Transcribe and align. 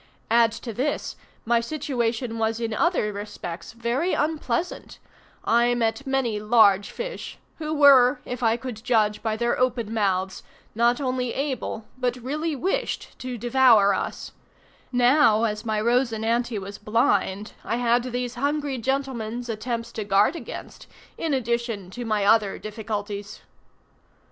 Add 0.31 0.51
to 0.53 0.73
this, 0.73 1.15
my 1.45 1.59
situation 1.59 2.39
was 2.39 2.59
in 2.59 2.73
other 2.73 3.13
respects 3.13 3.71
very 3.73 4.13
unpleasant; 4.13 4.97
I 5.45 5.75
met 5.75 6.07
many 6.07 6.39
large 6.39 6.89
fish, 6.89 7.37
who 7.59 7.71
were, 7.71 8.19
if 8.25 8.41
I 8.41 8.57
could 8.57 8.83
judge 8.83 9.21
by 9.21 9.37
their 9.37 9.59
open 9.59 9.93
mouths, 9.93 10.41
not 10.73 10.99
only 10.99 11.35
able, 11.35 11.85
but 11.99 12.15
really 12.15 12.55
wished 12.55 13.19
to 13.19 13.37
devour 13.37 13.93
us; 13.93 14.31
now, 14.91 15.43
as 15.43 15.65
my 15.65 15.79
Rosinante 15.79 16.57
was 16.59 16.79
blind, 16.79 17.53
I 17.63 17.75
had 17.75 18.01
these 18.05 18.33
hungry 18.33 18.79
gentlemen's 18.79 19.49
attempts 19.49 19.91
to 19.91 20.03
guard 20.03 20.35
against, 20.35 20.87
in 21.15 21.31
addition 21.35 21.91
to 21.91 22.05
my 22.05 22.25
other 22.25 22.57
difficulties. 22.57 23.41